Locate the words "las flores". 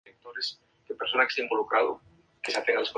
0.05-0.57